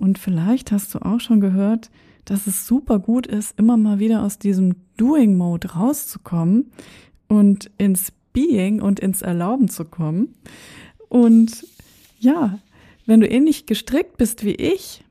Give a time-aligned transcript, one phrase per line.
[0.00, 1.90] Und vielleicht hast du auch schon gehört,
[2.24, 6.72] dass es super gut ist, immer mal wieder aus diesem Doing-Mode rauszukommen
[7.28, 10.34] und ins Being und ins Erlauben zu kommen.
[11.10, 11.66] Und
[12.18, 12.58] ja,
[13.04, 15.04] wenn du ähnlich gestrickt bist wie ich,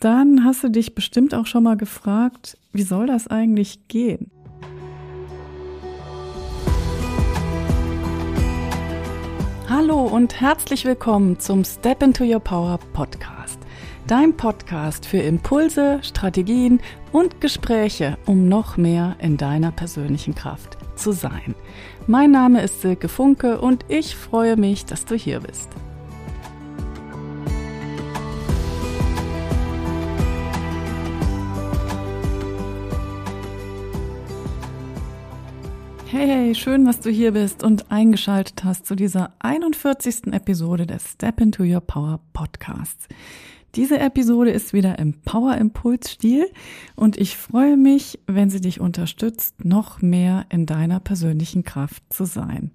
[0.00, 4.30] dann hast du dich bestimmt auch schon mal gefragt, wie soll das eigentlich gehen?
[9.68, 13.39] Hallo und herzlich willkommen zum Step into Your Power Podcast.
[14.10, 16.80] Dein Podcast für Impulse, Strategien
[17.12, 21.54] und Gespräche, um noch mehr in deiner persönlichen Kraft zu sein.
[22.08, 25.68] Mein Name ist Silke Funke und ich freue mich, dass du hier bist.
[36.06, 40.32] Hey, hey, schön, dass du hier bist und eingeschaltet hast zu dieser 41.
[40.32, 43.06] Episode des Step into Your Power Podcasts.
[43.76, 46.50] Diese Episode ist wieder im Power Impuls Stil
[46.96, 52.24] und ich freue mich, wenn sie dich unterstützt, noch mehr in deiner persönlichen Kraft zu
[52.24, 52.72] sein.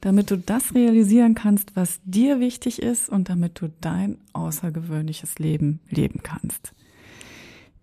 [0.00, 5.80] Damit du das realisieren kannst, was dir wichtig ist und damit du dein außergewöhnliches Leben
[5.90, 6.72] leben kannst.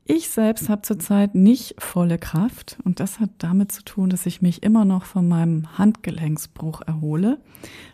[0.06, 4.42] Ich selbst habe zurzeit nicht volle Kraft und das hat damit zu tun, dass ich
[4.42, 7.38] mich immer noch von meinem Handgelenksbruch erhole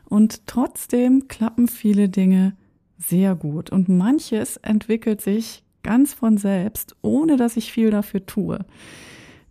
[0.06, 2.56] und trotzdem klappen viele Dinge
[2.98, 8.60] sehr gut und manches entwickelt sich ganz von selbst, ohne dass ich viel dafür tue.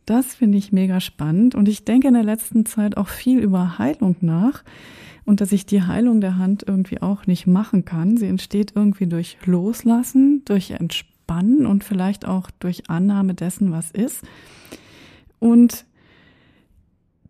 [0.06, 3.78] Das finde ich mega spannend und ich denke in der letzten Zeit auch viel über
[3.78, 4.62] Heilung nach
[5.24, 8.16] und dass ich die Heilung der Hand irgendwie auch nicht machen kann.
[8.16, 14.22] Sie entsteht irgendwie durch Loslassen, durch Entspannen und vielleicht auch durch Annahme dessen, was ist.
[15.38, 15.86] Und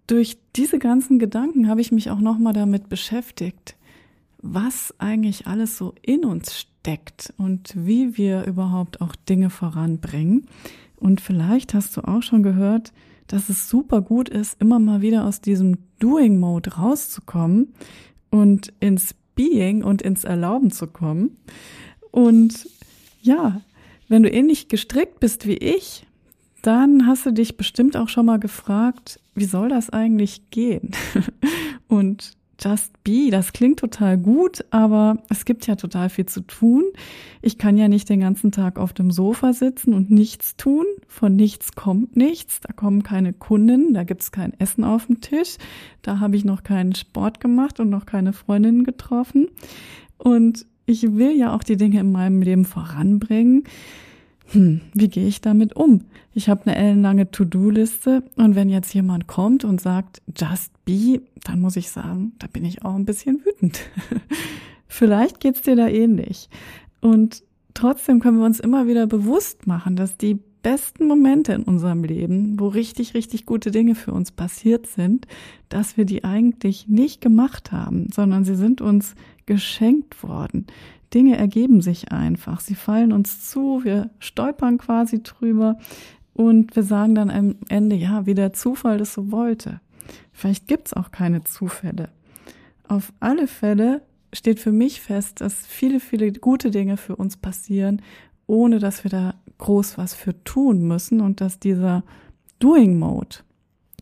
[0.07, 3.77] durch diese ganzen Gedanken habe ich mich auch nochmal damit beschäftigt,
[4.45, 10.47] was eigentlich alles so in uns steckt und wie wir überhaupt auch Dinge voranbringen.
[10.97, 12.93] Und vielleicht hast du auch schon gehört,
[13.27, 17.73] dass es super gut ist, immer mal wieder aus diesem Doing-Mode rauszukommen
[18.31, 21.39] und ins Being und ins Erlauben zu kommen.
[22.11, 22.69] Und
[23.23, 23.63] ja,
[24.09, 26.07] wenn du ähnlich gestrickt bist wie ich,
[26.61, 30.91] dann hast du dich bestimmt auch schon mal gefragt, wie soll das eigentlich gehen?
[31.89, 32.33] Und
[32.65, 36.85] Just Be, das klingt total gut, aber es gibt ja total viel zu tun.
[37.43, 40.87] Ich kann ja nicht den ganzen Tag auf dem Sofa sitzen und nichts tun.
[41.07, 42.61] Von nichts kommt nichts.
[42.61, 45.59] Da kommen keine Kunden, da gibt's kein Essen auf dem Tisch.
[46.01, 49.49] Da habe ich noch keinen Sport gemacht und noch keine Freundinnen getroffen.
[50.17, 53.65] Und ich will ja auch die Dinge in meinem Leben voranbringen.
[54.49, 56.03] Hm, wie gehe ich damit um?
[56.35, 61.61] Ich habe eine ellenlange To-Do-Liste und wenn jetzt jemand kommt und sagt, just be, dann
[61.61, 63.81] muss ich sagen, da bin ich auch ein bisschen wütend.
[64.87, 66.49] Vielleicht geht's dir da ähnlich.
[67.01, 72.03] Und trotzdem können wir uns immer wieder bewusst machen, dass die besten Momente in unserem
[72.03, 75.27] Leben, wo richtig, richtig gute Dinge für uns passiert sind,
[75.69, 79.15] dass wir die eigentlich nicht gemacht haben, sondern sie sind uns
[79.47, 80.67] geschenkt worden.
[81.15, 82.61] Dinge ergeben sich einfach.
[82.61, 85.79] Sie fallen uns zu, wir stolpern quasi drüber
[86.33, 89.81] und wir sagen dann am Ende, ja, wie der Zufall das so wollte.
[90.33, 92.11] Vielleicht gibt's auch keine Zufälle.
[92.89, 94.03] Auf alle Fälle
[94.33, 98.03] steht für mich fest, dass viele, viele gute Dinge für uns passieren,
[98.47, 102.03] ohne dass wir da groß was für tun müssen und dass dieser
[102.59, 103.37] Doing Mode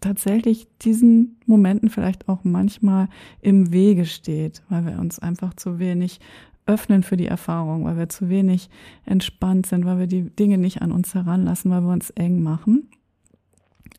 [0.01, 3.09] tatsächlich diesen Momenten vielleicht auch manchmal
[3.41, 6.19] im Wege steht, weil wir uns einfach zu wenig
[6.67, 8.71] öffnen für die Erfahrung, weil wir zu wenig
[9.05, 12.89] entspannt sind, weil wir die Dinge nicht an uns heranlassen, weil wir uns eng machen.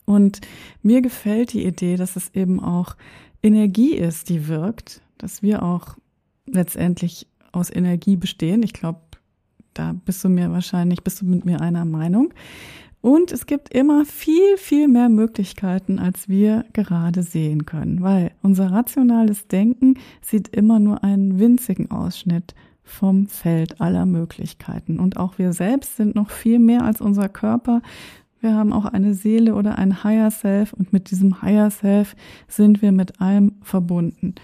[0.05, 0.41] Und
[0.81, 2.95] mir gefällt die Idee, dass es eben auch
[3.41, 5.97] Energie ist, die wirkt, dass wir auch
[6.45, 8.63] letztendlich aus Energie bestehen.
[8.63, 8.99] Ich glaube,
[9.73, 12.33] da bist du mir wahrscheinlich, bist du mit mir einer Meinung.
[13.03, 18.71] Und es gibt immer viel, viel mehr Möglichkeiten, als wir gerade sehen können, weil unser
[18.71, 24.99] rationales Denken sieht immer nur einen winzigen Ausschnitt vom Feld aller Möglichkeiten.
[24.99, 27.81] Und auch wir selbst sind noch viel mehr als unser Körper.
[28.39, 32.15] Wir haben auch eine Seele oder ein Higher Self und mit diesem Higher Self
[32.47, 34.35] sind wir mit allem verbunden.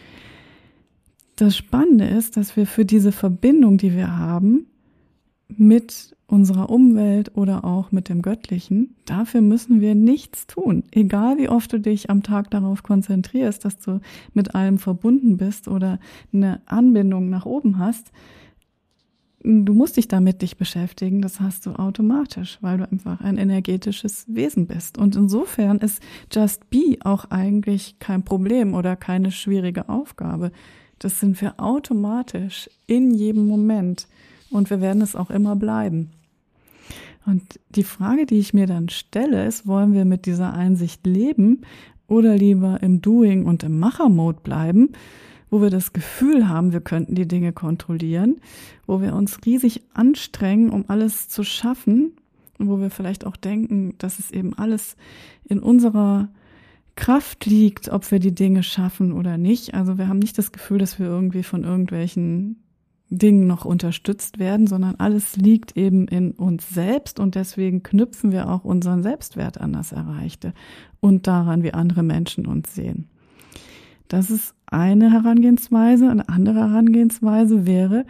[1.38, 4.66] Das Spannende ist, dass wir für diese Verbindung, die wir haben,
[5.48, 10.84] mit unserer Umwelt oder auch mit dem Göttlichen, dafür müssen wir nichts tun.
[10.92, 14.00] Egal wie oft du dich am Tag darauf konzentrierst, dass du
[14.34, 16.00] mit allem verbunden bist oder
[16.32, 18.12] eine Anbindung nach oben hast,
[19.44, 24.26] du musst dich damit dich beschäftigen, das hast du automatisch, weil du einfach ein energetisches
[24.28, 24.98] Wesen bist.
[24.98, 30.52] Und insofern ist Just Be auch eigentlich kein Problem oder keine schwierige Aufgabe.
[31.00, 34.08] Das sind wir automatisch in jedem Moment.
[34.52, 36.10] und wir werden es auch immer bleiben.
[37.26, 41.62] Und die Frage, die ich mir dann stelle, ist, wollen wir mit dieser Einsicht leben
[42.08, 44.90] oder lieber im Doing und im Machermode bleiben,
[45.50, 48.40] wo wir das Gefühl haben, wir könnten die Dinge kontrollieren,
[48.86, 52.14] wo wir uns riesig anstrengen, um alles zu schaffen,
[52.58, 54.96] wo wir vielleicht auch denken, dass es eben alles
[55.46, 56.30] in unserer
[56.96, 59.74] Kraft liegt, ob wir die Dinge schaffen oder nicht.
[59.74, 62.58] Also wir haben nicht das Gefühl, dass wir irgendwie von irgendwelchen
[63.10, 68.50] Dingen noch unterstützt werden, sondern alles liegt eben in uns selbst und deswegen knüpfen wir
[68.50, 70.54] auch unseren Selbstwert an das Erreichte
[71.00, 73.10] und daran, wie andere Menschen uns sehen.
[74.08, 76.10] Das ist eine Herangehensweise.
[76.10, 78.06] Eine andere Herangehensweise wäre,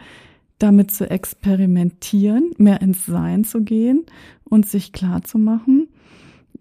[0.58, 4.04] damit zu experimentieren, mehr ins Sein zu gehen
[4.44, 5.88] und sich klar zu machen,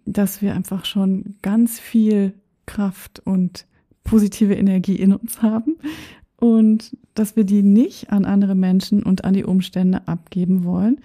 [0.05, 2.33] dass wir einfach schon ganz viel
[2.65, 3.65] Kraft und
[4.03, 5.75] positive Energie in uns haben
[6.39, 11.01] und dass wir die nicht an andere Menschen und an die Umstände abgeben wollen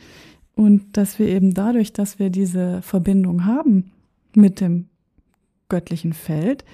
[0.55, 3.91] und dass wir eben dadurch, dass wir diese Verbindung haben
[4.35, 4.87] mit dem
[5.69, 6.65] göttlichen Feld,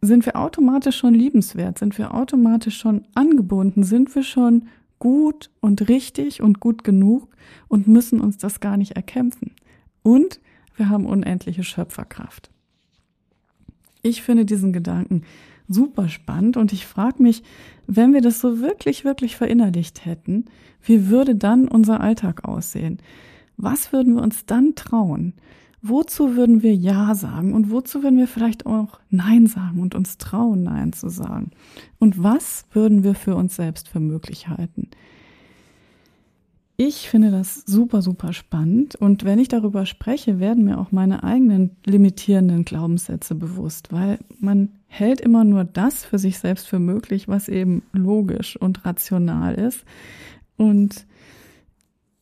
[0.00, 5.88] sind wir automatisch schon liebenswert, sind wir automatisch schon angebunden, sind wir schon gut und
[5.88, 7.28] richtig und gut genug
[7.68, 9.52] und müssen uns das gar nicht erkämpfen.
[10.02, 10.40] Und
[10.76, 12.50] wir haben unendliche Schöpferkraft.
[14.06, 15.22] Ich finde diesen Gedanken
[15.68, 17.42] super spannend und ich frage mich,
[17.88, 20.44] wenn wir das so wirklich, wirklich verinnerlicht hätten,
[20.80, 22.98] wie würde dann unser Alltag aussehen?
[23.56, 25.34] Was würden wir uns dann trauen?
[25.82, 30.18] Wozu würden wir Ja sagen und wozu würden wir vielleicht auch Nein sagen und uns
[30.18, 31.50] trauen, Nein zu sagen?
[31.98, 34.88] Und was würden wir für uns selbst für möglich halten?
[36.78, 38.96] Ich finde das super, super spannend.
[38.96, 44.72] Und wenn ich darüber spreche, werden mir auch meine eigenen limitierenden Glaubenssätze bewusst, weil man
[44.86, 49.84] hält immer nur das für sich selbst für möglich, was eben logisch und rational ist.
[50.58, 51.06] Und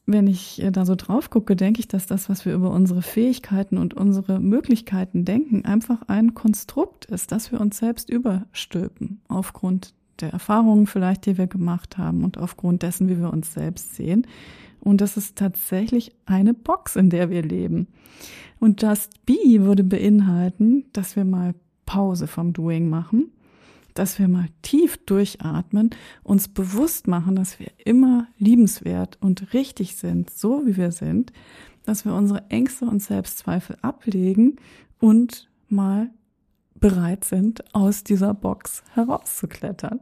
[0.06, 3.77] wenn ich da so drauf gucke, denke ich, dass das, was wir über unsere Fähigkeiten
[3.77, 10.32] und unsere Möglichkeiten denken, einfach ein Konstrukt ist, das wir uns selbst überstülpen, aufgrund der
[10.32, 14.26] Erfahrungen vielleicht, die wir gemacht haben und aufgrund dessen, wie wir uns selbst sehen.
[14.81, 17.88] Und das ist tatsächlich eine Box, in der wir leben.
[18.61, 21.55] Und Just Be würde beinhalten, dass wir mal
[21.87, 23.31] Pause vom Doing machen
[23.94, 25.90] dass wir mal tief durchatmen,
[26.25, 31.32] uns bewusst machen, dass wir immer liebenswert und richtig sind, so wie wir sind,
[31.84, 34.56] dass wir unsere Ängste und Selbstzweifel ablegen
[34.99, 36.11] und mal
[36.81, 40.00] bereit sind, aus dieser Box herauszuklettern.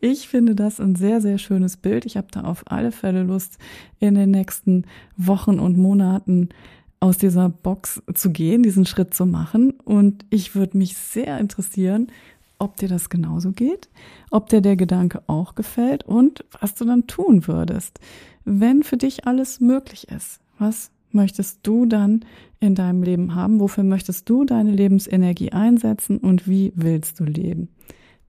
[0.00, 2.06] Ich finde das ein sehr, sehr schönes Bild.
[2.06, 3.58] Ich habe da auf alle Fälle Lust,
[3.98, 4.84] in den nächsten
[5.16, 6.48] Wochen und Monaten
[7.00, 9.72] aus dieser Box zu gehen, diesen Schritt zu machen.
[9.84, 12.08] Und ich würde mich sehr interessieren,
[12.58, 13.88] ob dir das genauso geht,
[14.30, 17.98] ob dir der Gedanke auch gefällt und was du dann tun würdest,
[18.44, 20.40] wenn für dich alles möglich ist.
[20.58, 22.24] Was möchtest du dann
[22.60, 23.60] in deinem Leben haben?
[23.60, 27.68] Wofür möchtest du deine Lebensenergie einsetzen und wie willst du leben?